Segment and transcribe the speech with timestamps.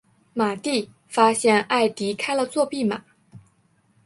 [0.33, 3.03] 马蒂发现埃迪开了作弊码。